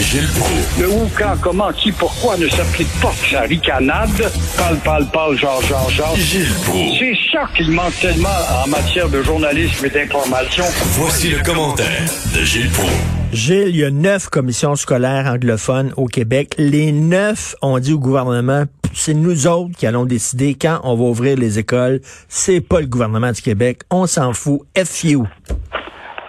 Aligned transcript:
Gilles 0.00 0.28
Proulx. 0.28 0.78
Le 0.80 0.88
où, 0.90 1.10
quand, 1.18 1.34
comment, 1.40 1.72
qui, 1.72 1.90
pourquoi 1.92 2.36
ne 2.36 2.48
s'applique 2.48 2.88
pas 3.00 3.12
sa 3.30 3.40
ricanade? 3.40 4.10
Parle, 4.56 4.76
parle, 4.78 5.06
parle, 5.06 5.36
genre, 5.36 5.60
genre, 5.62 5.90
genre. 5.90 6.16
Gilles 6.16 6.54
Proulx. 6.64 6.98
C'est 6.98 7.14
ça 7.32 7.48
qu'il 7.56 7.70
manque 7.72 7.98
tellement 8.00 8.28
en 8.64 8.68
matière 8.68 9.08
de 9.08 9.22
journalisme 9.22 9.84
et 9.86 9.90
d'information. 9.90 10.64
Voici 10.98 11.30
le 11.30 11.42
commentaire 11.42 12.04
de 12.34 12.44
Gilles 12.44 12.70
Proulx. 12.70 12.92
Gilles, 13.32 13.68
il 13.68 13.76
y 13.76 13.84
a 13.84 13.90
neuf 13.90 14.28
commissions 14.28 14.76
scolaires 14.76 15.26
anglophones 15.26 15.92
au 15.96 16.06
Québec. 16.06 16.54
Les 16.58 16.92
neuf 16.92 17.56
ont 17.60 17.78
dit 17.78 17.92
au 17.92 17.98
gouvernement, 17.98 18.64
c'est 18.94 19.14
nous 19.14 19.46
autres 19.46 19.76
qui 19.76 19.86
allons 19.86 20.06
décider 20.06 20.54
quand 20.54 20.80
on 20.84 20.96
va 20.96 21.04
ouvrir 21.04 21.36
les 21.36 21.58
écoles. 21.58 22.00
C'est 22.28 22.60
pas 22.60 22.80
le 22.80 22.86
gouvernement 22.86 23.32
du 23.32 23.42
Québec. 23.42 23.80
On 23.90 24.06
s'en 24.06 24.32
fout. 24.32 24.60
F 24.76 25.04
you. 25.04 25.26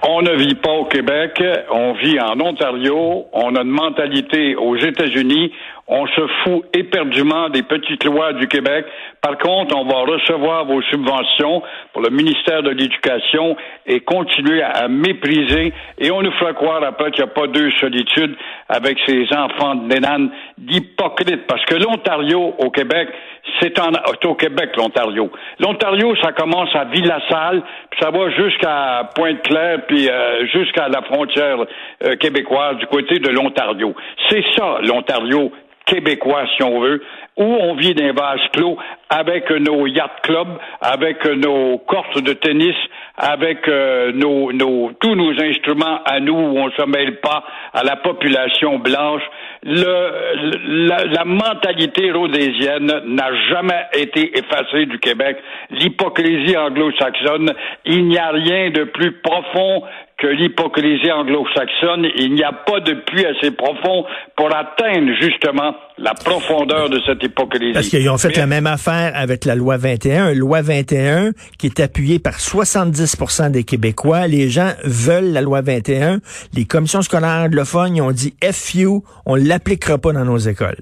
On 0.02 0.22
ne 0.22 0.32
vit 0.32 0.56
pas 0.56 0.72
au 0.72 0.86
Québec, 0.86 1.44
on 1.70 1.92
vit 1.94 2.20
en 2.22 2.40
Ontario, 2.40 3.26
on 3.34 3.56
a 3.56 3.62
une 3.62 3.70
mentalité 3.70 4.56
aux 4.56 4.78
États-Unis, 4.78 5.52
on 5.90 6.06
se 6.06 6.28
fout 6.44 6.66
éperdument 6.74 7.50
des 7.50 7.64
petites 7.64 8.04
lois 8.04 8.34
du 8.34 8.48
Québec. 8.48 8.86
Par 9.22 9.38
contre, 9.40 9.76
on 9.76 9.86
va 9.86 10.02
recevoir 10.02 10.66
vos 10.66 10.82
subventions 10.84 11.64
pour 11.94 12.04
le 12.04 12.12
ministère 12.12 12.62
de 12.62 12.70
l'Éducation 12.70 13.58
et 13.88 14.00
continuer 14.02 14.62
à 14.62 14.88
mépriser. 14.88 15.74
Et 15.98 16.12
on 16.12 16.22
nous 16.22 16.32
fera 16.34 16.54
croire 16.54 16.84
après 16.84 17.10
qu'il 17.12 17.24
n'y 17.24 17.32
a 17.32 17.34
pas 17.34 17.48
deux 17.48 17.72
solitudes 17.80 18.36
avec 18.70 19.00
ces 19.08 19.26
enfants 19.36 19.76
de 19.76 19.88
nénane 19.88 20.30
d'hypocrites. 20.60 21.48
Parce 21.48 21.66
que 21.66 21.76
l'Ontario 21.76 22.54
au 22.60 22.70
Québec, 22.70 23.10
c'est 23.60 23.74
au 24.26 24.36
Québec, 24.36 24.76
l'Ontario. 24.78 25.32
L'Ontario, 25.60 26.16
ça 26.22 26.34
commence 26.34 26.70
à 26.76 26.86
Ville-la-Salle, 26.86 27.64
puis 27.90 28.00
ça 28.00 28.12
va 28.12 28.30
jusqu'à 28.30 29.10
Pointe-Claire, 29.16 29.80
puis 29.88 30.08
euh, 30.08 30.46
jusqu'à 30.48 30.88
la 30.88 31.02
frontière 31.02 31.66
euh, 32.04 32.16
québécoise 32.18 32.78
du 32.78 32.86
côté 32.86 33.18
de 33.18 33.30
l'Ontario. 33.30 33.96
C'est 34.30 34.44
ça, 34.56 34.80
l'Ontario 34.84 35.52
québécois, 35.90 36.46
si 36.56 36.64
on 36.64 36.80
veut, 36.80 37.02
où 37.38 37.44
on 37.44 37.76
vit 37.76 37.96
dans 37.96 38.14
vases 38.14 38.48
clos 38.54 38.78
avec 39.10 39.50
nos 39.50 39.88
yacht 39.88 40.22
clubs, 40.22 40.60
avec 40.82 41.26
nos 41.26 41.80
courses 41.80 42.22
de 42.22 42.34
tennis, 42.34 42.76
avec 43.18 43.68
euh, 43.68 44.12
nos, 44.14 44.52
nos, 44.52 44.92
tous 45.00 45.16
nos 45.16 45.32
instruments 45.42 46.02
à 46.06 46.20
nous 46.20 46.36
où 46.36 46.60
on 46.60 46.68
ne 46.68 46.72
se 46.72 46.86
mêle 46.86 47.20
pas 47.22 47.44
à 47.74 47.84
la 47.84 47.96
population 47.96 48.78
blanche. 48.80 49.24
Le, 49.64 50.88
la, 50.88 51.06
la 51.06 51.26
mentalité 51.26 52.12
rhodésienne 52.12 52.92
n'a 53.06 53.30
jamais 53.50 53.86
été 53.94 54.38
effacée 54.38 54.86
du 54.86 55.00
Québec. 55.00 55.38
L'hypocrisie 55.72 56.56
anglo-saxonne, 56.56 57.54
il 57.86 58.06
n'y 58.08 58.18
a 58.18 58.30
rien 58.30 58.70
de 58.70 58.84
plus 58.84 59.14
profond 59.14 59.84
que 60.20 60.28
l'hypocrisie 60.28 61.12
anglo-saxonne. 61.12 62.08
Il 62.18 62.34
n'y 62.34 62.44
a 62.44 62.52
pas 62.52 62.80
de 62.82 62.94
puits 63.06 63.26
assez 63.26 63.52
profond 63.52 64.06
pour 64.36 64.54
atteindre 64.54 65.12
justement 65.20 65.74
la 65.98 66.14
profondeur 66.14 66.90
de 66.90 67.00
cette 67.06 67.24
hypocrisie. 67.24 67.74
Parce 67.74 67.88
qu'ils 67.88 68.10
ont 68.10 68.18
fait 68.18 68.36
la 68.36 68.46
même 68.46 68.68
affaire 68.68 69.14
avec 69.16 69.46
la 69.46 69.56
loi 69.56 69.78
21, 69.78 70.32
une 70.34 70.40
loi 70.40 70.62
21 70.62 71.32
qui 71.58 71.68
est 71.68 71.80
appuyée 71.80 72.20
par 72.20 72.38
70% 72.38 73.52
des 73.52 73.64
Québécois. 73.64 74.28
Les 74.28 74.50
gens 74.50 74.72
veulent 74.84 75.32
la 75.32 75.42
loi 75.42 75.62
21. 75.62 76.20
Les 76.54 76.66
commissions 76.66 77.02
scolaires 77.02 77.46
anglophones 77.46 77.96
ils 77.96 78.02
ont 78.02 78.12
dit 78.12 78.34
FU, 78.52 79.02
on 79.26 79.36
l'appliquera 79.36 79.98
pas 79.98 80.12
dans 80.12 80.26
nos 80.26 80.38
écoles. 80.38 80.78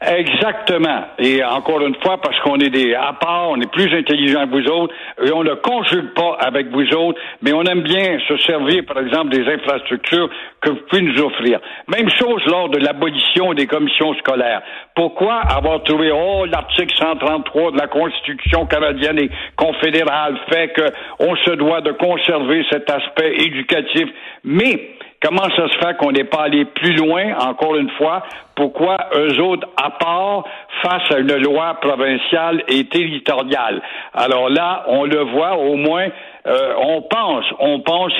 Exactement. 0.00 1.04
Et 1.18 1.42
encore 1.42 1.80
une 1.80 1.94
fois, 2.02 2.18
parce 2.20 2.38
qu'on 2.40 2.58
est 2.58 2.68
des 2.68 2.94
à 2.94 3.12
part, 3.14 3.50
on 3.50 3.60
est 3.60 3.70
plus 3.70 3.94
intelligents 3.96 4.46
que 4.46 4.50
vous 4.50 4.70
autres, 4.70 4.94
et 5.24 5.32
on 5.32 5.42
ne 5.42 5.54
conjugue 5.54 6.12
pas 6.14 6.36
avec 6.40 6.68
vous 6.68 6.86
autres, 6.94 7.18
mais 7.42 7.52
on 7.52 7.62
aime 7.62 7.82
bien 7.82 8.18
se 8.28 8.36
servir, 8.38 8.84
par 8.86 8.98
exemple, 8.98 9.30
des 9.30 9.46
infrastructures 9.50 10.28
que 10.60 10.70
vous 10.70 10.80
pouvez 10.90 11.02
nous 11.02 11.22
offrir. 11.22 11.60
Même 11.88 12.10
chose 12.10 12.42
lors 12.46 12.68
de 12.68 12.78
l'abolition 12.78 13.54
des 13.54 13.66
commissions 13.66 14.14
scolaires. 14.14 14.62
Pourquoi 14.94 15.36
avoir 15.36 15.82
trouvé, 15.84 16.10
oh, 16.12 16.44
l'article 16.44 16.94
133 16.96 17.72
de 17.72 17.78
la 17.78 17.86
Constitution 17.86 18.66
canadienne 18.66 19.18
et 19.18 19.30
confédérale 19.56 20.38
fait 20.50 20.72
qu'on 20.74 21.36
se 21.36 21.50
doit 21.52 21.80
de 21.80 21.92
conserver 21.92 22.64
cet 22.70 22.90
aspect 22.90 23.36
éducatif, 23.36 24.08
mais 24.44 24.93
Comment 25.24 25.48
ça 25.56 25.66
se 25.68 25.78
fait 25.78 25.96
qu'on 25.96 26.12
n'est 26.12 26.24
pas 26.24 26.42
allé 26.42 26.66
plus 26.66 26.92
loin, 26.96 27.34
encore 27.38 27.76
une 27.76 27.88
fois? 27.92 28.24
Pourquoi 28.54 28.98
eux 29.14 29.40
autres, 29.40 29.66
à 29.82 29.88
part, 29.92 30.44
face 30.82 31.10
à 31.14 31.18
une 31.18 31.34
loi 31.36 31.78
provinciale 31.80 32.62
et 32.68 32.84
territoriale? 32.88 33.80
Alors 34.12 34.50
là, 34.50 34.84
on 34.88 35.04
le 35.04 35.20
voit, 35.20 35.56
au 35.56 35.76
moins, 35.76 36.08
euh, 36.46 36.74
on 36.76 37.00
pense, 37.00 37.44
on 37.58 37.80
pense 37.80 38.12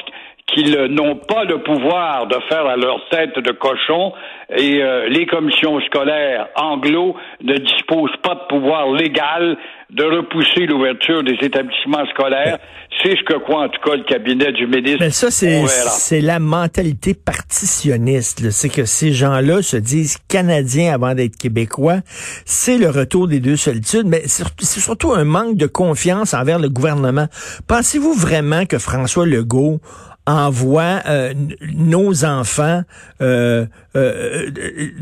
qu'ils 0.46 0.76
n'ont 0.94 1.16
pas 1.16 1.44
le 1.44 1.58
pouvoir 1.58 2.26
de 2.26 2.36
faire 2.48 2.66
à 2.66 2.76
leur 2.76 3.06
tête 3.10 3.38
de 3.38 3.52
cochon 3.52 4.14
et 4.56 4.82
euh, 4.82 5.06
les 5.08 5.26
commissions 5.26 5.80
scolaires 5.82 6.48
anglo 6.56 7.16
ne 7.42 7.54
disposent 7.54 8.16
pas 8.22 8.34
de 8.34 8.46
pouvoir 8.48 8.90
légal 8.92 9.58
de 9.90 10.02
repousser 10.02 10.66
l'ouverture 10.66 11.22
des 11.22 11.36
établissements 11.42 12.04
scolaires. 12.12 12.58
C'est 13.02 13.16
ce 13.16 13.22
que 13.24 13.38
croit 13.38 13.64
en 13.64 13.68
tout 13.68 13.80
cas 13.84 13.96
le 13.96 14.04
cabinet 14.04 14.52
du 14.52 14.66
ministre. 14.66 14.98
Mais 15.00 15.10
ça, 15.10 15.30
c'est 15.30 16.20
la 16.20 16.38
mentalité 16.38 17.14
partitionniste. 17.14 18.50
C'est 18.50 18.68
que 18.68 18.84
ces 18.84 19.12
gens-là 19.12 19.62
se 19.62 19.76
disent 19.76 20.18
canadiens 20.28 20.94
avant 20.94 21.14
d'être 21.14 21.36
québécois. 21.36 22.00
C'est 22.44 22.78
le 22.78 22.88
retour 22.88 23.28
des 23.28 23.40
deux 23.40 23.56
solitudes, 23.56 24.06
mais 24.06 24.22
c'est 24.26 24.80
surtout 24.80 25.12
un 25.12 25.24
manque 25.24 25.56
de 25.56 25.66
confiance 25.66 26.34
envers 26.34 26.58
le 26.58 26.68
gouvernement. 26.68 27.26
Pensez-vous 27.66 28.14
vraiment 28.14 28.64
que 28.64 28.78
François 28.78 29.26
Legault 29.26 29.80
envoie 30.26 31.02
euh, 31.06 31.34
nos 31.74 32.24
enfants 32.24 32.82
euh, 33.20 33.66
euh, 33.94 34.50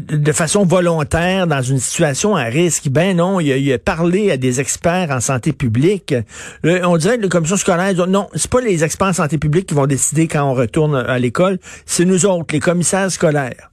de 0.09 0.33
façon 0.33 0.65
volontaire 0.65 1.47
dans 1.47 1.63
une 1.63 1.79
situation 1.79 2.35
à 2.35 2.45
risque. 2.45 2.89
Ben 2.89 3.17
non, 3.17 3.41
il 3.41 3.73
a, 3.73 3.79
parlé 3.79 4.31
à 4.31 4.37
des 4.37 4.61
experts 4.61 5.11
en 5.11 5.21
santé 5.21 5.53
publique. 5.53 6.15
on 6.65 6.97
dirait 6.97 7.19
que 7.19 7.23
la 7.23 7.29
commission 7.29 7.57
scolaire, 7.57 8.07
non, 8.07 8.29
c'est 8.35 8.51
pas 8.51 8.61
les 8.61 8.85
experts 8.85 9.09
en 9.09 9.13
santé 9.13 9.39
publique 9.39 9.67
qui 9.67 9.75
vont 9.75 9.87
décider 9.87 10.29
quand 10.29 10.45
on 10.45 10.55
retourne 10.55 10.97
à 10.97 11.19
l'école, 11.19 11.59
c'est 11.87 12.05
nous 12.05 12.27
autres, 12.27 12.53
les 12.53 12.61
commissaires 12.61 13.11
scolaires. 13.11 13.72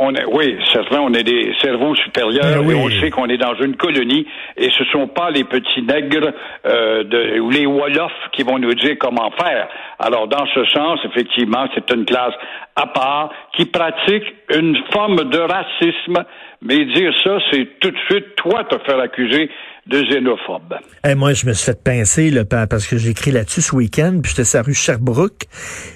On 0.00 0.12
oui, 0.30 0.56
certainement, 0.72 1.06
on 1.06 1.12
est 1.12 1.24
des 1.24 1.52
cerveaux 1.60 1.96
supérieurs 1.96 2.62
Ben 2.62 2.70
et 2.70 2.74
on 2.76 2.88
sait 3.00 3.10
qu'on 3.10 3.26
est 3.26 3.36
dans 3.36 3.54
une 3.56 3.74
colonie 3.74 4.26
et 4.56 4.70
ce 4.70 4.84
sont 4.92 5.08
pas 5.08 5.30
les 5.30 5.42
petits 5.42 5.82
nègres 5.82 6.32
euh, 6.64 7.02
de, 7.02 7.40
ou 7.40 7.50
les 7.50 7.66
Wolofs 7.66 8.12
qui 8.32 8.44
vont 8.44 8.60
nous 8.60 8.74
dire 8.74 8.94
comment 9.00 9.32
faire. 9.32 9.68
Alors, 9.98 10.28
dans 10.28 10.46
ce 10.54 10.64
sens, 10.66 11.00
effectivement, 11.04 11.66
c'est 11.74 11.92
une 11.92 12.04
classe 12.04 12.34
à 12.76 12.86
part 12.86 13.32
qui 13.56 13.66
pratique 13.66 14.22
une 14.54 14.76
forme 14.92 15.28
de 15.30 15.38
racisme, 15.38 16.24
mais 16.62 16.84
dire 16.94 17.12
ça, 17.24 17.38
c'est 17.50 17.80
tout 17.80 17.90
de 17.90 17.98
suite 18.08 18.36
toi 18.36 18.62
te 18.70 18.78
faire 18.86 19.00
accuser 19.00 19.50
de 19.88 20.02
xénophobe. 20.02 20.76
Et 21.04 21.14
moi, 21.16 21.32
je 21.32 21.46
me 21.46 21.54
suis 21.54 21.72
fait 21.72 21.82
pincer 21.82 22.30
là, 22.30 22.44
parce 22.44 22.86
que 22.86 22.98
j'ai 22.98 23.10
écrit 23.10 23.32
là-dessus 23.32 23.62
ce 23.62 23.74
week-end, 23.74 24.20
puis 24.22 24.30
j'étais 24.30 24.44
sur 24.44 24.58
la 24.58 24.62
rue 24.62 24.74
Sherbrooke 24.74 25.46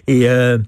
et 0.08 0.28
euh, 0.28 0.58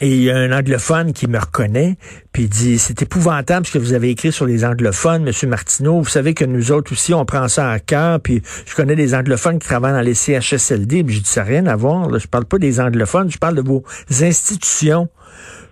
et 0.00 0.14
il 0.14 0.22
y 0.22 0.30
a 0.30 0.36
un 0.36 0.52
anglophone 0.52 1.12
qui 1.12 1.26
me 1.26 1.38
reconnaît, 1.38 1.96
puis 2.32 2.44
il 2.44 2.48
dit, 2.48 2.78
c'est 2.78 3.00
épouvantable 3.00 3.66
ce 3.66 3.72
que 3.72 3.78
vous 3.78 3.94
avez 3.94 4.10
écrit 4.10 4.30
sur 4.30 4.44
les 4.44 4.64
anglophones, 4.64 5.22
Monsieur 5.22 5.48
Martineau. 5.48 6.00
Vous 6.00 6.08
savez 6.08 6.34
que 6.34 6.44
nous 6.44 6.70
autres 6.70 6.92
aussi, 6.92 7.14
on 7.14 7.24
prend 7.24 7.48
ça 7.48 7.70
à 7.70 7.78
cœur, 7.78 8.20
puis 8.20 8.42
je 8.66 8.74
connais 8.74 8.94
des 8.94 9.14
anglophones 9.14 9.58
qui 9.58 9.66
travaillent 9.66 9.94
dans 9.94 10.02
les 10.02 10.14
CHSLD, 10.14 11.02
puis 11.02 11.14
j'ai 11.14 11.20
dit, 11.20 11.30
ça 11.30 11.42
n'a 11.42 11.48
rien 11.48 11.66
à 11.66 11.76
voir, 11.76 12.10
là. 12.10 12.18
je 12.18 12.26
parle 12.26 12.44
pas 12.44 12.58
des 12.58 12.78
anglophones, 12.78 13.30
je 13.30 13.38
parle 13.38 13.54
de 13.54 13.62
vos 13.62 13.84
institutions. 14.10 15.08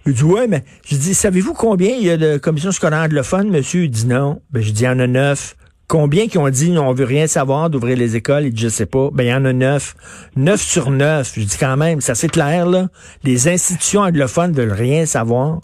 Il 0.06 0.15
dit, 0.15 0.25
ouais, 0.25 0.47
mais 0.47 0.65
je 0.87 0.97
dis, 0.97 1.15
savez-vous 1.15 1.55
combien 1.55 1.91
il 1.91 2.06
y 2.06 2.11
a 2.11 2.17
de 2.17 2.38
commissions 2.38 2.73
scolaires 2.73 3.00
anglophones, 3.00 3.50
monsieur? 3.50 3.85
Il 3.85 3.91
dit 3.91 4.06
non. 4.06 4.43
Ben, 4.50 4.62
je 4.62 4.71
dis, 4.71 4.82
il 4.82 4.87
y 4.87 4.88
en 4.88 4.99
a 4.99 5.06
neuf. 5.06 5.56
Combien 5.88 6.26
qui 6.28 6.38
ont 6.38 6.48
dit 6.48 6.75
on 6.78 6.92
veut 6.92 7.04
rien 7.04 7.26
savoir 7.26 7.69
d'ouvrir 7.70 7.96
les 7.96 8.16
écoles? 8.16 8.44
Dit 8.50 8.62
je 8.62 8.69
sais 8.69 8.86
pas. 8.86 9.08
Ben 9.12 9.25
il 9.25 9.31
y 9.31 9.34
en 9.34 9.44
a 9.44 9.52
neuf. 9.52 9.94
Neuf 10.36 10.60
sur 10.60 10.90
neuf. 10.90 11.34
Je 11.36 11.40
dis 11.44 11.58
quand 11.58 11.76
même, 11.76 12.00
c'est 12.00 12.12
assez 12.12 12.28
clair, 12.28 12.66
là. 12.66 12.86
Les 13.22 13.48
institutions 13.48 14.00
anglophones 14.00 14.52
veulent 14.52 14.72
rien 14.72 15.04
savoir. 15.06 15.58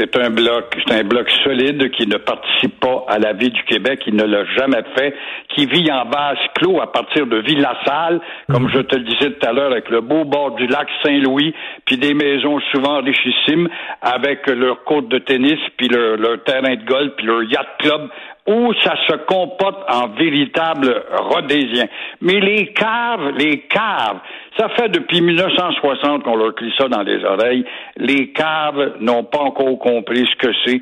C'est 0.00 0.16
un 0.16 0.30
bloc, 0.30 0.76
c'est 0.86 0.94
un 0.94 1.02
bloc 1.02 1.28
solide 1.42 1.90
qui 1.90 2.06
ne 2.06 2.18
participe 2.18 2.78
pas 2.78 3.04
à 3.08 3.18
la 3.18 3.32
vie 3.32 3.50
du 3.50 3.60
Québec, 3.64 3.98
qui 4.04 4.12
ne 4.12 4.22
l'a 4.22 4.44
jamais 4.56 4.84
fait, 4.96 5.12
qui 5.56 5.66
vit 5.66 5.90
en 5.90 6.04
base 6.06 6.36
clos 6.54 6.80
à 6.80 6.92
partir 6.92 7.26
de 7.26 7.38
Villassal, 7.38 8.20
comme 8.48 8.64
Mhm. 8.66 8.70
je 8.74 8.78
te 8.82 8.94
le 8.94 9.02
disais 9.02 9.32
tout 9.32 9.44
à 9.44 9.52
l'heure, 9.52 9.72
avec 9.72 9.88
le 9.90 10.00
beau 10.00 10.24
bord 10.24 10.52
du 10.54 10.68
lac 10.68 10.86
Saint-Louis, 11.02 11.52
puis 11.84 11.98
des 11.98 12.14
maisons 12.14 12.60
souvent 12.70 13.00
richissimes, 13.02 13.68
avec 14.00 14.46
leur 14.46 14.84
courte 14.84 15.08
de 15.08 15.18
tennis, 15.18 15.58
puis 15.76 15.88
leur, 15.88 16.16
leur 16.16 16.44
terrain 16.44 16.76
de 16.76 16.84
golf, 16.84 17.10
puis 17.16 17.26
leur 17.26 17.42
yacht 17.42 17.66
club, 17.80 18.08
où 18.48 18.72
ça 18.82 18.94
se 19.06 19.16
comporte 19.26 19.84
en 19.92 20.08
véritable 20.08 21.04
rhodésien. 21.12 21.84
Mais 22.22 22.40
les 22.40 22.72
caves, 22.72 23.36
les 23.36 23.60
caves, 23.68 24.18
ça 24.58 24.70
fait 24.70 24.88
depuis 24.88 25.20
1960 25.20 26.22
qu'on 26.24 26.36
leur 26.36 26.54
crie 26.54 26.72
ça 26.78 26.88
dans 26.88 27.02
les 27.02 27.22
oreilles. 27.24 27.64
Les 27.96 28.32
caves 28.32 28.94
n'ont 29.00 29.24
pas 29.24 29.40
encore 29.40 29.78
compris 29.78 30.26
ce 30.26 30.46
que 30.46 30.52
c'est 30.64 30.80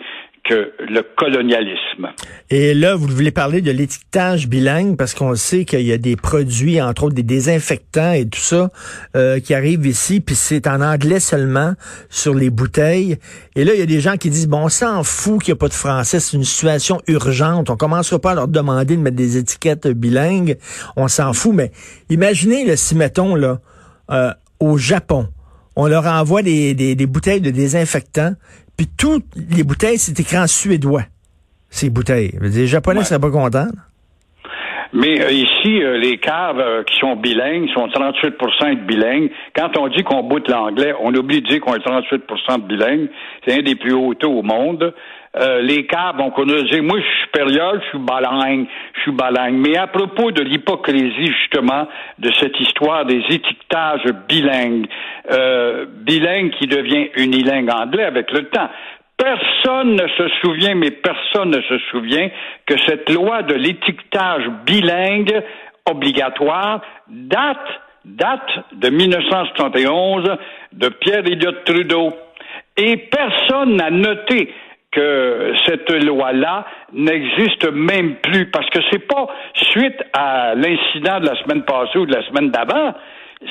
le 0.51 1.03
colonialisme. 1.17 2.09
Et 2.51 2.75
là, 2.75 2.95
vous 2.95 3.07
voulez 3.07 3.31
parler 3.31 3.61
de 3.61 3.71
l'étiquetage 3.71 4.49
bilingue 4.49 4.97
parce 4.97 5.15
qu'on 5.15 5.35
sait 5.35 5.65
qu'il 5.65 5.83
y 5.83 5.93
a 5.93 5.99
des 5.99 6.17
produits, 6.17 6.81
entre 6.81 7.05
autres 7.05 7.15
des 7.15 7.23
désinfectants 7.23 8.13
et 8.13 8.27
tout 8.27 8.41
ça, 8.41 8.71
euh, 9.17 9.41
qui 9.41 9.55
arrivent 9.55 9.87
ici, 9.87 10.21
puis 10.21 10.35
c'est 10.35 10.67
en 10.67 10.81
anglais 10.81 11.21
seulement 11.21 11.75
sur 12.09 12.35
les 12.35 12.51
bouteilles. 12.51 13.19
Et 13.55 13.65
là, 13.65 13.75
il 13.75 13.81
y 13.81 13.83
a 13.83 13.87
des 13.87 14.01
gens 14.01 14.17
qui 14.17 14.31
disent, 14.31 14.49
bon, 14.49 14.65
on 14.65 14.69
s'en 14.69 15.03
fout 15.03 15.43
qu'il 15.43 15.53
n'y 15.53 15.59
a 15.59 15.61
pas 15.61 15.69
de 15.69 15.75
français, 15.75 16.21
c'est 16.21 16.37
une 16.37 16.45
situation 16.45 17.01
urgente. 17.09 17.71
On 17.71 17.77
commencera 17.77 18.19
pas 18.21 18.33
à 18.33 18.35
leur 18.35 18.49
demander 18.49 18.97
de 18.97 19.03
mettre 19.03 19.17
des 19.17 19.37
étiquettes 19.37 19.89
bilingues. 19.89 20.57
On 20.97 21.09
s'en 21.09 21.33
fout, 21.33 21.55
mais 21.55 21.73
imaginez, 22.11 22.65
là, 22.65 22.77
si 22.77 22.95
mettons, 22.95 23.35
là, 23.35 23.61
euh, 24.11 24.33
au 24.61 24.79
Japon, 24.79 25.29
on 25.77 25.87
leur 25.87 26.07
envoie 26.07 26.43
des, 26.43 26.75
des, 26.75 26.95
des 26.95 27.07
bouteilles 27.07 27.43
de 27.43 27.51
désinfectants, 27.51 28.33
puis 28.77 28.87
toutes 28.99 29.25
les 29.51 29.65
bouteilles, 29.65 29.99
c'est 29.99 30.19
écrit 30.19 30.39
en 30.39 30.47
suédois, 30.47 31.03
ces 31.71 31.91
bouteilles. 31.91 32.33
Les 32.41 32.67
Japonais 32.67 32.99
Ouais. 33.01 33.05
seraient 33.05 33.21
pas 33.21 33.31
contents. 33.31 33.69
Mais 34.93 35.21
euh, 35.21 35.31
ici, 35.31 35.83
euh, 35.83 35.99
les 35.99 36.17
caves 36.19 36.61
euh, 36.61 36.83
qui 36.85 36.97
sont 36.99 37.17
bilingues 37.17 37.69
sont 37.75 37.87
38% 37.89 38.75
de 38.77 38.81
bilingues. 38.87 39.31
Quand 39.55 39.77
on 39.79 39.89
dit 39.89 40.03
qu'on 40.05 40.23
boute 40.23 40.49
l'anglais, 40.49 40.95
on 41.01 41.13
oublie 41.15 41.43
de 41.43 41.47
dire 41.49 41.61
qu'on 41.61 41.75
est 41.75 41.85
38% 41.85 42.63
de 42.63 42.67
bilingues. 42.67 43.09
C'est 43.45 43.59
un 43.59 43.63
des 43.63 43.75
plus 43.75 43.93
hauts 43.93 44.15
taux 44.15 44.33
au 44.33 44.43
monde. 44.43 44.95
Euh, 45.39 45.61
les 45.61 45.87
caves, 45.87 46.17
on 46.21 46.31
connaît 46.31 46.63
dire, 46.63 46.83
moi, 46.83 46.99
je 46.99 47.05
suis 47.05 47.21
supérieur, 47.25 47.75
je 47.83 47.89
suis 47.91 47.99
balingue, 47.99 48.67
je 48.95 49.01
suis 49.03 49.13
balingue. 49.13 49.57
Mais 49.57 49.77
à 49.77 49.87
propos 49.87 50.31
de 50.31 50.41
l'hypocrisie, 50.43 51.27
justement, 51.43 51.87
de 52.19 52.31
cette 52.41 52.59
histoire 52.59 53.05
des 53.05 53.21
étiquetages 53.29 54.07
bilingues, 54.29 54.87
euh, 55.31 55.87
bilingue 55.89 56.51
qui 56.53 56.67
devient 56.67 57.11
unilingue 57.17 57.71
anglais 57.71 58.05
avec 58.05 58.31
le 58.33 58.45
temps. 58.49 58.69
Personne 59.17 59.97
ne 59.97 60.09
se 60.09 60.29
souvient, 60.43 60.75
mais 60.75 60.91
personne 60.91 61.51
ne 61.51 61.63
se 61.63 61.79
souvient 61.91 62.29
que 62.67 62.75
cette 62.87 63.09
loi 63.11 63.43
de 63.43 63.55
l'étiquetage 63.55 64.45
bilingue 64.67 65.43
obligatoire 65.87 66.83
date, 67.09 67.81
date 68.05 68.51
de 68.73 68.91
1971 68.91 70.37
de 70.73 70.89
Pierre 70.89 71.25
Elliott 71.27 71.65
Trudeau. 71.65 72.13
Et 72.77 72.97
personne 72.97 73.77
n'a 73.77 73.91
noté 73.91 74.53
que 74.93 75.53
cette 75.67 75.91
loi-là 76.05 76.67
n'existe 76.93 77.71
même 77.71 78.17
plus 78.17 78.51
parce 78.51 78.69
que 78.71 78.81
c'est 78.91 79.07
pas 79.07 79.29
suite 79.55 80.03
à 80.13 80.55
l'incident 80.55 81.21
de 81.21 81.27
la 81.27 81.37
semaine 81.43 81.63
passée 81.65 81.99
ou 81.99 82.07
de 82.07 82.15
la 82.15 82.27
semaine 82.27 82.51
d'avant. 82.51 82.95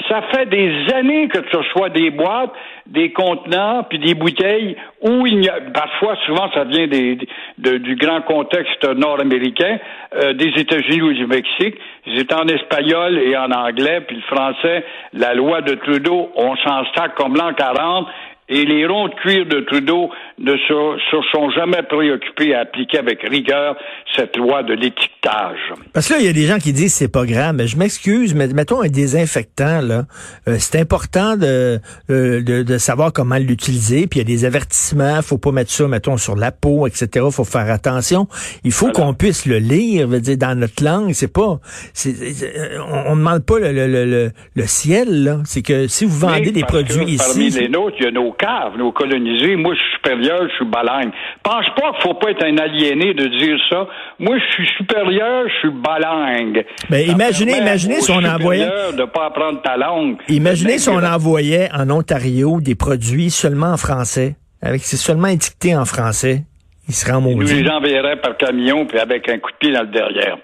Ça 0.09 0.23
fait 0.33 0.47
des 0.47 0.73
années 0.93 1.27
que 1.27 1.37
tu 1.39 1.55
reçois 1.55 1.89
des 1.89 2.09
boîtes, 2.09 2.51
des 2.87 3.11
contenants, 3.11 3.83
puis 3.87 3.99
des 3.99 4.15
bouteilles 4.15 4.75
où 5.01 5.27
il 5.27 5.45
y 5.45 5.49
a, 5.49 5.61
parfois, 5.73 6.15
souvent, 6.25 6.49
ça 6.53 6.63
vient 6.63 6.87
des, 6.87 7.17
de- 7.59 7.77
du 7.77 7.95
grand 7.95 8.21
contexte 8.21 8.83
nord-américain, 8.83 9.77
euh, 10.15 10.33
des 10.33 10.51
États-Unis 10.59 11.01
ou 11.03 11.13
du 11.13 11.27
Mexique. 11.27 11.75
C'est 12.15 12.33
en 12.33 12.47
espagnol 12.47 13.19
et 13.19 13.37
en 13.37 13.51
anglais, 13.51 14.01
puis 14.07 14.15
le 14.17 14.21
français, 14.23 14.83
la 15.13 15.33
loi 15.35 15.61
de 15.61 15.75
Trudeau, 15.75 16.31
on 16.35 16.55
s'en 16.57 16.83
stack 16.85 17.13
comme 17.15 17.35
l'an 17.35 17.53
40, 17.53 18.07
et 18.47 18.63
les 18.65 18.85
ronds 18.85 19.07
de 19.07 19.13
cuir 19.15 19.45
de 19.47 19.59
Trudeau 19.61 20.11
ne 20.37 20.51
se, 20.57 20.97
se 21.11 21.17
sont 21.31 21.49
jamais 21.51 21.81
préoccupés 21.83 22.53
à 22.55 22.61
appliquer 22.61 22.97
avec 22.99 23.21
rigueur 23.21 23.75
cette 24.15 24.35
loi 24.35 24.63
de 24.63 24.73
l'étiquetage. 24.73 25.57
Parce 25.93 26.09
que 26.09 26.13
là, 26.15 26.19
il 26.19 26.25
y 26.25 26.29
a 26.29 26.33
des 26.33 26.45
gens 26.45 26.57
qui 26.57 26.73
disent 26.73 26.93
c'est 26.93 27.11
pas 27.11 27.25
grave, 27.25 27.55
mais 27.55 27.67
je 27.67 27.77
m'excuse, 27.77 28.35
mais 28.35 28.47
mettons 28.47 28.81
un 28.81 28.89
désinfectant, 28.89 29.79
là, 29.81 30.03
euh, 30.49 30.57
c'est 30.59 30.79
important 30.79 31.37
de, 31.37 31.79
euh, 32.09 32.41
de, 32.43 32.63
de 32.63 32.77
savoir 32.77 33.13
comment 33.13 33.37
l'utiliser, 33.37 34.07
puis 34.07 34.19
il 34.19 34.29
y 34.29 34.33
a 34.33 34.37
des 34.37 34.45
avertissements, 34.45 35.21
faut 35.21 35.37
pas 35.37 35.51
mettre 35.51 35.71
ça, 35.71 35.87
mettons, 35.87 36.17
sur 36.17 36.35
la 36.35 36.51
peau, 36.51 36.85
etc., 36.85 37.25
faut 37.31 37.43
faire 37.45 37.71
attention. 37.71 38.27
Il 38.63 38.71
faut 38.71 38.87
Voilà. 38.87 39.07
qu'on 39.07 39.13
puisse 39.13 39.45
le 39.45 39.57
lire, 39.57 40.07
veut 40.07 40.19
dire, 40.19 40.37
dans 40.37 40.57
notre 40.59 40.83
langue, 40.83 41.13
c'est 41.13 41.31
pas, 41.31 41.59
c'est, 41.93 42.13
c'est- 42.13 42.57
euh, 42.57 42.79
on, 42.91 43.13
on 43.13 43.15
demande 43.15 43.45
pas 43.45 43.59
le, 43.59 43.71
le, 43.71 43.87
le, 43.87 44.31
le, 44.55 44.63
ciel, 44.67 45.23
là, 45.23 45.37
c'est 45.45 45.61
que 45.61 45.87
si 45.87 46.03
vous 46.05 46.17
vendez 46.19 46.41
Mais 46.47 46.51
des 46.51 46.63
produits 46.63 47.15
que 47.15 47.17
Parmi 47.23 47.45
ici... 47.45 47.59
les 47.59 47.69
nôtres, 47.69 47.95
il 47.99 48.05
y 48.05 48.07
a 48.07 48.11
nos 48.11 48.31
caves, 48.33 48.77
nos 48.77 48.91
colonisés. 48.91 49.55
Moi, 49.55 49.73
je 49.73 49.79
suis 49.79 49.99
supérieur, 50.25 50.47
je 50.49 50.55
suis 50.55 50.65
balingue. 50.65 51.11
Pense 51.43 51.65
pas 51.79 51.91
qu'il 51.93 52.01
faut 52.03 52.13
pas 52.15 52.31
être 52.31 52.43
un 52.43 52.57
aliéné 52.57 53.13
de 53.13 53.25
dire 53.39 53.57
ça. 53.69 53.87
Moi, 54.19 54.37
je 54.37 54.53
suis 54.53 54.67
supérieur, 54.77 55.45
je 55.47 55.59
suis 55.59 55.69
balingue. 55.81 56.65
Ben, 56.89 57.09
imaginez- 57.09 57.57
imaginez 57.57 58.01
si 58.01 58.11
on 58.11 58.23
envoyait- 58.23 58.65
de 58.97 59.05
pas 59.05 59.27
apprendre 59.27 59.61
ta 59.61 59.77
langue. 59.77 60.17
Imaginez 60.29 60.77
si 60.77 60.89
on 60.89 61.03
envoyait 61.03 61.69
en 61.73 61.89
Ontario 61.89 62.59
des 62.61 62.75
produits 62.75 63.29
seulement 63.29 63.73
en 63.73 63.77
français, 63.77 64.35
avec 64.61 64.81
c'est 64.81 64.97
seulement 64.97 65.27
étiqueté 65.27 65.75
en 65.75 65.85
français, 65.85 66.43
ils 66.87 66.93
seraient 66.93 67.13
en 67.13 67.21
nous 67.21 67.39
les 67.41 67.67
enverrait 67.69 68.17
par 68.21 68.37
camion, 68.37 68.85
puis 68.85 68.99
avec 68.99 69.27
un 69.29 69.37
coup 69.39 69.51
de 69.51 69.57
pied 69.57 69.71
dans 69.71 69.81
le 69.81 69.87
derrière. 69.87 70.37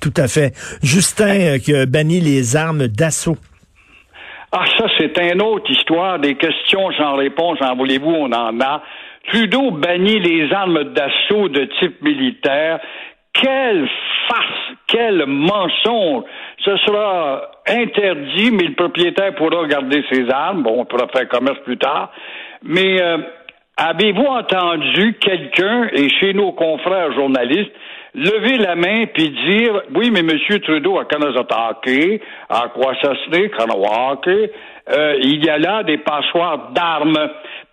Tout 0.00 0.12
à 0.16 0.28
fait. 0.28 0.52
Justin 0.82 1.40
euh, 1.40 1.58
qui 1.58 1.74
a 1.74 1.86
banni 1.86 2.20
les 2.20 2.56
armes 2.56 2.88
d'assaut. 2.88 3.36
Ah, 4.56 4.66
ça, 4.78 4.86
c'est 4.96 5.18
une 5.32 5.42
autre 5.42 5.68
histoire. 5.68 6.20
Des 6.20 6.36
questions 6.36 6.92
sans 6.92 7.16
réponse, 7.16 7.58
en 7.60 7.74
voulez-vous, 7.74 8.12
on 8.12 8.32
en 8.32 8.60
a. 8.60 8.82
Trudeau 9.26 9.72
bannit 9.72 10.20
les 10.20 10.52
armes 10.52 10.92
d'assaut 10.92 11.48
de 11.48 11.64
type 11.80 12.00
militaire. 12.02 12.78
Quelle 13.32 13.88
farce, 14.28 14.76
quel 14.86 15.26
mensonge. 15.26 16.22
Ce 16.64 16.76
sera 16.76 17.50
interdit, 17.66 18.52
mais 18.52 18.68
le 18.68 18.74
propriétaire 18.74 19.34
pourra 19.34 19.66
garder 19.66 20.04
ses 20.08 20.30
armes. 20.30 20.62
Bon, 20.62 20.82
on 20.82 20.84
pourra 20.84 21.08
faire 21.08 21.28
commerce 21.28 21.58
plus 21.64 21.78
tard. 21.78 22.12
Mais 22.62 23.02
euh, 23.02 23.18
avez-vous 23.76 24.24
entendu 24.24 25.14
quelqu'un, 25.14 25.88
et 25.92 26.08
chez 26.20 26.32
nos 26.32 26.52
confrères 26.52 27.12
journalistes, 27.12 27.72
lever 28.14 28.58
la 28.58 28.76
main 28.76 29.06
puis 29.12 29.30
dire 29.30 29.82
oui 29.94 30.10
mais 30.10 30.22
monsieur 30.22 30.60
Trudeau 30.60 30.98
a 30.98 31.04
Kanazatake, 31.04 32.22
à 32.48 32.68
Kwasasne, 32.68 33.50
Kanawake, 33.56 34.50
euh, 34.90 35.16
il 35.22 35.44
y 35.44 35.50
a 35.50 35.58
là 35.58 35.82
des 35.82 35.98
passoires 35.98 36.70
d'armes. 36.72 37.30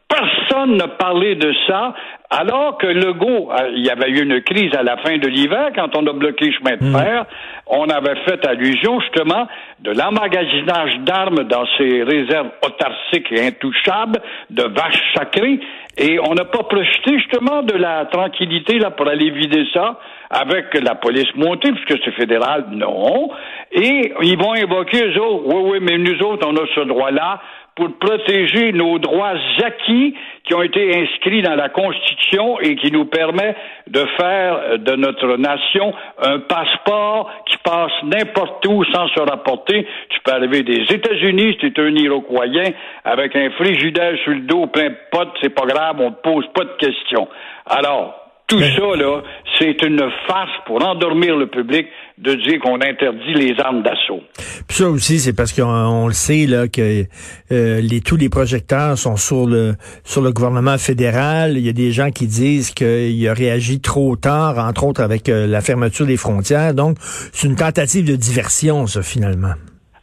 Personne 0.08 0.78
n'a 0.78 0.88
parlé 0.88 1.36
de 1.36 1.54
ça, 1.68 1.94
alors 2.34 2.78
que 2.78 2.88
Legault, 2.88 3.52
euh, 3.52 3.72
il 3.76 3.86
y 3.86 3.90
avait 3.90 4.10
eu 4.10 4.24
une 4.24 4.42
crise 4.42 4.74
à 4.74 4.84
la 4.84 4.96
fin 4.98 5.18
de 5.18 5.28
l'hiver 5.28 5.72
quand 5.76 5.94
on 5.98 6.08
a 6.08 6.14
bloqué 6.14 6.46
le 6.46 6.52
chemin 6.54 6.78
de 6.78 6.98
fer. 6.98 7.26
On 7.68 7.90
avait 7.90 8.16
fait 8.26 8.46
allusion 8.48 9.02
justement 9.02 9.48
de 9.80 9.92
l'emmagasinage 9.92 10.98
d'armes 11.00 11.44
dans 11.44 11.66
ces 11.78 12.04
réserves 12.04 12.52
autarciques 12.66 13.32
et 13.32 13.48
intouchables 13.48 14.22
de 14.50 14.64
vaches 14.64 15.14
sacrées. 15.14 15.60
Et 15.98 16.20
on 16.20 16.34
n'a 16.34 16.46
pas 16.46 16.64
profité 16.64 17.20
justement 17.20 17.64
de 17.64 17.74
la 17.74 18.06
tranquillité 18.06 18.80
là 18.80 18.92
pour 18.92 19.10
aller 19.10 19.30
vider 19.30 19.66
ça 19.74 20.00
avec 20.30 20.74
la 20.82 20.96
police 20.96 21.36
montée, 21.36 21.74
puisque 21.74 22.02
c'est 22.06 22.14
fédéral, 22.14 22.68
non. 22.72 23.30
Et 23.74 24.14
ils 24.22 24.38
vont 24.38 24.54
invoquer 24.54 25.06
eux 25.06 25.20
autres. 25.20 25.44
Oui, 25.48 25.72
oui, 25.72 25.80
mais 25.82 25.98
nous 25.98 26.18
autres, 26.24 26.48
on 26.48 26.56
a 26.56 26.66
ce 26.74 26.80
droit-là 26.88 27.42
pour 27.82 27.98
protéger 27.98 28.74
nos 28.74 29.00
droits 29.00 29.34
acquis 29.64 30.14
qui 30.44 30.54
ont 30.54 30.62
été 30.62 31.02
inscrits 31.02 31.42
dans 31.42 31.56
la 31.56 31.70
Constitution 31.70 32.60
et 32.60 32.76
qui 32.76 32.92
nous 32.92 33.06
permet 33.06 33.56
de 33.88 34.06
faire 34.20 34.78
de 34.78 34.96
notre 34.96 35.38
nation 35.38 35.92
un 36.22 36.40
passeport 36.42 37.32
qui 37.48 37.58
passe 37.58 37.92
n'importe 38.04 38.64
où 38.68 38.84
sans 38.86 39.08
se 39.08 39.20
rapporter. 39.20 39.88
Tu 40.10 40.20
peux 40.24 40.32
arriver 40.32 40.62
des 40.62 40.84
États-Unis, 40.94 41.58
tu 41.58 41.68
es 41.68 41.80
un 41.80 41.96
Iroquoien, 41.96 42.70
avec 43.04 43.36
un 43.36 43.50
frigidaire 43.52 44.16
sur 44.24 44.34
le 44.34 44.42
dos 44.42 44.68
plein 44.68 44.90
de 44.90 44.98
potes, 45.12 45.36
c'est 45.42 45.50
pas 45.50 45.66
grave, 45.66 45.96
on 46.02 46.12
te 46.12 46.22
pose 46.22 46.46
pas 46.54 46.66
de 46.66 46.78
questions. 46.78 47.28
Alors, 47.66 48.21
tout 48.52 48.60
ça, 48.60 48.96
là, 48.98 49.22
c'est 49.58 49.82
une 49.84 50.02
farce 50.28 50.52
pour 50.66 50.84
endormir 50.86 51.36
le 51.38 51.48
public 51.48 51.88
de 52.18 52.34
dire 52.36 52.60
qu'on 52.60 52.76
interdit 52.76 53.34
les 53.34 53.56
armes 53.60 53.82
d'assaut. 53.82 54.22
Puis 54.68 54.78
ça 54.78 54.90
aussi, 54.90 55.20
c'est 55.20 55.36
parce 55.36 55.54
qu'on 55.54 55.64
on 55.64 56.08
le 56.08 56.14
sait 56.14 56.46
là 56.48 56.68
que 56.68 57.04
euh, 57.52 57.82
les, 57.82 58.02
tous 58.02 58.18
les 58.18 58.30
projecteurs 58.30 58.98
sont 58.98 59.16
sur 59.16 59.48
le 59.48 59.74
sur 60.04 60.22
le 60.22 60.32
gouvernement 60.32 60.78
fédéral. 60.78 61.58
Il 61.58 61.66
y 61.66 61.70
a 61.70 61.74
des 61.74 61.92
gens 61.92 62.12
qui 62.12 62.28
disent 62.28 62.72
qu'il 62.72 63.28
a 63.28 63.34
réagi 63.34 63.80
trop 63.80 64.16
tard, 64.16 64.58
entre 64.58 64.86
autres 64.86 65.02
avec 65.02 65.30
euh, 65.30 65.48
la 65.48 65.62
fermeture 65.62 66.06
des 66.06 66.18
frontières. 66.18 66.74
Donc, 66.74 66.98
c'est 67.00 67.48
une 67.48 67.56
tentative 67.56 68.06
de 68.06 68.16
diversion, 68.16 68.86
ça, 68.86 69.02
finalement. 69.02 69.54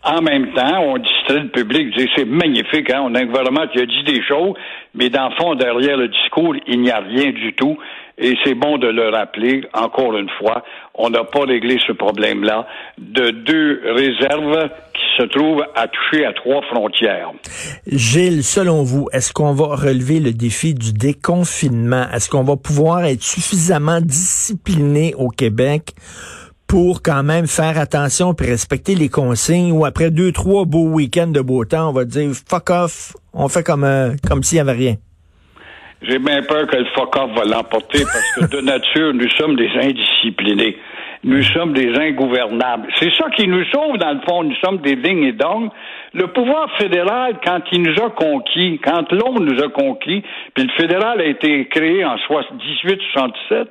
En 0.04 0.22
même 0.22 0.52
temps, 0.54 0.80
on 0.80 0.96
distrait 0.96 1.40
le 1.40 1.48
public, 1.48 1.88
c'est 2.16 2.24
magnifique, 2.24 2.90
hein? 2.90 3.02
on 3.04 3.14
a 3.14 3.20
un 3.20 3.26
gouvernement 3.26 3.66
qui 3.66 3.80
a 3.80 3.84
dit 3.84 4.04
des 4.04 4.22
choses, 4.22 4.54
mais 4.94 5.10
dans 5.10 5.28
le 5.28 5.34
fond, 5.34 5.54
derrière 5.54 5.96
le 5.96 6.08
discours, 6.08 6.54
il 6.66 6.80
n'y 6.80 6.90
a 6.90 7.00
rien 7.00 7.30
du 7.30 7.52
tout. 7.54 7.76
Et 8.20 8.34
c'est 8.44 8.54
bon 8.54 8.78
de 8.78 8.88
le 8.88 9.10
rappeler, 9.10 9.62
encore 9.74 10.16
une 10.16 10.28
fois, 10.38 10.64
on 10.94 11.08
n'a 11.10 11.22
pas 11.22 11.44
réglé 11.44 11.78
ce 11.86 11.92
problème-là 11.92 12.66
de 12.98 13.30
deux 13.30 13.80
réserves 13.84 14.68
qui 14.92 15.22
se 15.22 15.22
trouvent 15.28 15.64
à 15.76 15.86
toucher 15.86 16.26
à 16.26 16.32
trois 16.32 16.60
frontières. 16.62 17.30
Gilles, 17.86 18.42
selon 18.42 18.82
vous, 18.82 19.08
est-ce 19.12 19.32
qu'on 19.32 19.52
va 19.52 19.76
relever 19.76 20.18
le 20.18 20.32
défi 20.32 20.74
du 20.74 20.92
déconfinement? 20.92 22.06
Est-ce 22.12 22.28
qu'on 22.28 22.42
va 22.42 22.56
pouvoir 22.56 23.04
être 23.04 23.22
suffisamment 23.22 24.00
discipliné 24.00 25.14
au 25.16 25.28
Québec 25.28 25.92
pour 26.66 27.02
quand 27.02 27.22
même 27.22 27.46
faire 27.46 27.78
attention 27.78 28.34
et 28.34 28.44
respecter 28.44 28.94
les 28.94 29.08
consignes 29.08 29.72
ou 29.72 29.84
après 29.84 30.10
deux, 30.10 30.32
trois 30.32 30.64
beaux 30.64 30.88
week-ends 30.88 31.28
de 31.28 31.40
beau 31.40 31.64
temps, 31.64 31.88
on 31.88 31.92
va 31.92 32.04
dire 32.04 32.30
fuck 32.32 32.70
off, 32.70 33.14
on 33.32 33.48
fait 33.48 33.62
comme, 33.62 33.84
euh, 33.84 34.14
comme 34.28 34.42
s'il 34.42 34.56
n'y 34.56 34.60
avait 34.60 34.72
rien? 34.72 34.94
J'ai 36.00 36.18
bien 36.20 36.42
peur 36.42 36.66
que 36.68 36.76
le 36.76 36.84
fuck-off 36.94 37.30
va 37.34 37.44
l'emporter 37.44 38.04
parce 38.04 38.34
que 38.36 38.56
de 38.56 38.60
nature, 38.60 39.12
nous 39.14 39.28
sommes 39.30 39.56
des 39.56 39.70
indisciplinés. 39.74 40.76
Nous 41.24 41.42
sommes 41.42 41.72
des 41.72 41.92
ingouvernables. 41.98 42.86
C'est 43.00 43.12
ça 43.14 43.28
qui 43.30 43.48
nous 43.48 43.64
sauve, 43.64 43.98
dans 43.98 44.12
le 44.12 44.20
fond. 44.20 44.44
Nous 44.44 44.54
sommes 44.64 44.78
des 44.78 44.94
dignes 44.94 45.24
et 45.24 45.32
dong. 45.32 45.70
Le 46.14 46.28
pouvoir 46.28 46.70
fédéral, 46.78 47.40
quand 47.44 47.60
il 47.72 47.82
nous 47.82 48.00
a 48.00 48.10
conquis, 48.10 48.78
quand 48.84 49.10
l'homme 49.10 49.44
nous 49.44 49.60
a 49.60 49.68
conquis, 49.68 50.22
puis 50.54 50.64
le 50.64 50.70
fédéral 50.80 51.20
a 51.20 51.24
été 51.24 51.66
créé 51.66 52.04
en 52.04 52.14
1867, 52.14 53.68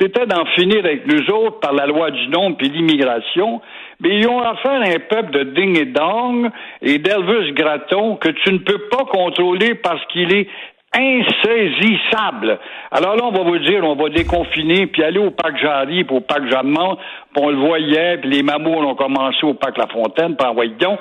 c'était 0.00 0.26
d'en 0.26 0.44
finir 0.56 0.84
avec 0.84 1.06
nous 1.06 1.30
autres 1.32 1.60
par 1.60 1.72
la 1.72 1.86
loi 1.86 2.10
du 2.10 2.26
nombre 2.28 2.56
puis 2.56 2.68
l'immigration. 2.68 3.60
Mais 4.00 4.18
ils 4.18 4.28
ont 4.28 4.40
affaire 4.40 4.82
à 4.82 4.88
un 4.88 4.98
peuple 4.98 5.30
de 5.30 5.42
ding 5.54 5.78
et 5.78 5.86
dong 5.86 6.50
et 6.82 6.98
d'Elvis 6.98 7.52
Gratton 7.52 8.16
que 8.16 8.28
tu 8.28 8.52
ne 8.52 8.58
peux 8.58 8.88
pas 8.90 9.04
contrôler 9.04 9.74
parce 9.76 10.04
qu'il 10.06 10.32
est 10.34 10.48
insaisissable. 10.94 12.58
Alors 12.90 13.16
là, 13.16 13.22
on 13.24 13.32
va 13.32 13.42
vous 13.42 13.58
dire, 13.58 13.84
on 13.84 13.94
va 13.94 14.08
déconfiner, 14.08 14.86
puis 14.86 15.02
aller 15.04 15.18
au 15.18 15.30
parc 15.30 15.60
Jarry, 15.60 16.04
puis 16.04 16.16
au 16.16 16.20
parc 16.20 16.48
Jeannemont, 16.50 16.96
puis 17.34 17.42
on 17.44 17.50
le 17.50 17.56
voyait, 17.58 18.18
puis 18.18 18.30
les 18.30 18.42
mamours 18.42 18.86
ont 18.86 18.94
commencé 18.94 19.44
au 19.44 19.54
parc 19.54 19.76
La 19.78 19.86
Fontaine, 19.86 20.34
puis 20.36 20.70
donc, 20.80 20.98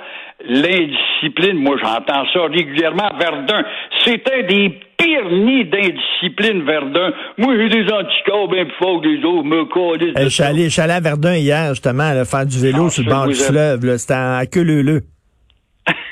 l'indiscipline, 0.47 1.57
moi 1.57 1.77
j'entends 1.81 2.25
ça 2.33 2.41
régulièrement 2.51 3.05
à 3.09 3.17
Verdun. 3.17 3.63
C'était 4.03 4.43
des 4.43 4.69
pires 4.97 5.29
nids 5.31 5.65
d'indiscipline, 5.65 6.63
Verdun. 6.65 7.11
Moi, 7.37 7.55
j'ai 7.57 7.69
des 7.69 7.91
anticorps 7.91 8.47
bien 8.49 8.65
plus 8.65 8.75
forts 8.79 9.01
que 9.01 9.07
les 9.07 9.23
autres, 9.23 9.43
me 9.43 9.65
connaissent. 9.65 10.15
Euh, 10.17 10.23
je 10.25 10.29
suis 10.69 10.81
allé, 10.81 10.93
à 10.93 10.99
Verdun 10.99 11.35
hier, 11.35 11.69
justement, 11.69 12.03
à 12.03 12.25
faire 12.25 12.45
du 12.45 12.59
vélo 12.59 12.85
Ah, 12.87 12.89
sur 12.89 13.03
le 13.03 13.09
bord 13.09 13.25
du 13.27 13.31
êtes- 13.33 13.47
fleuve. 13.49 13.85
là. 13.85 13.97
C'était 13.97 14.13
à 14.13 14.43
queue 14.51 14.63
leu 14.63 15.01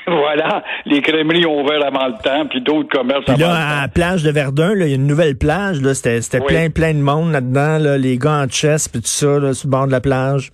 voilà, 0.20 0.62
les 0.84 1.02
crèmeries 1.02 1.46
ont 1.46 1.62
ouvert 1.62 1.84
avant 1.84 2.06
le 2.06 2.14
temps, 2.22 2.46
puis 2.48 2.60
d'autres 2.60 2.88
commerces 2.88 3.24
Puis 3.24 3.34
avant 3.42 3.52
là, 3.52 3.58
le 3.58 3.78
à 3.78 3.82
la 3.82 3.88
plage 3.88 4.22
de 4.22 4.30
Verdun, 4.30 4.72
il 4.76 4.88
y 4.88 4.92
a 4.92 4.94
une 4.94 5.06
nouvelle 5.06 5.36
plage. 5.36 5.80
Là, 5.82 5.94
c'était, 5.94 6.20
c'était 6.22 6.38
Oui. 6.40 6.46
plein, 6.46 6.70
plein 6.70 6.94
de 6.94 7.00
monde 7.00 7.32
là-dedans. 7.32 7.78
Là, 7.78 7.98
les 7.98 8.16
gars 8.18 8.42
en 8.44 8.48
chess, 8.48 8.88
puis 8.88 9.00
tout 9.00 9.08
ça, 9.08 9.38
là, 9.38 9.52
sur 9.54 9.66
le 9.68 9.70
bord 9.72 9.86
de 9.86 9.92
la 9.92 10.00
plage. 10.00 10.50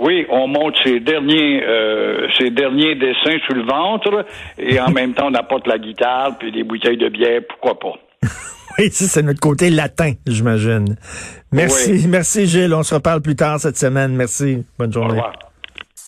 Oui, 0.00 0.24
on 0.30 0.46
monte 0.46 0.76
ses 0.84 1.00
derniers, 1.00 1.60
euh, 1.66 2.28
ses 2.38 2.50
derniers 2.50 2.94
dessins 2.94 3.36
sous 3.46 3.54
le 3.54 3.64
ventre, 3.66 4.24
et 4.58 4.78
en 4.80 4.90
même 4.92 5.12
temps, 5.12 5.26
on 5.30 5.34
apporte 5.34 5.66
la 5.66 5.78
guitare, 5.78 6.38
puis 6.38 6.52
des 6.52 6.62
bouteilles 6.62 6.96
de 6.98 7.08
bière, 7.08 7.40
pourquoi 7.48 7.78
pas. 7.78 7.98
Oui, 8.80 8.90
ça, 8.92 9.06
c'est 9.06 9.22
notre 9.24 9.40
côté 9.40 9.70
latin, 9.70 10.12
j'imagine. 10.24 10.94
Merci, 11.50 11.90
Oui. 11.94 12.06
merci 12.08 12.46
Gilles. 12.46 12.72
On 12.72 12.84
se 12.84 12.94
reparle 12.94 13.20
plus 13.22 13.34
tard 13.34 13.58
cette 13.58 13.76
semaine. 13.76 14.14
Merci. 14.14 14.64
Bonne 14.78 14.90
Au 14.90 14.92
journée. 14.92 15.10
revoir. 15.14 15.32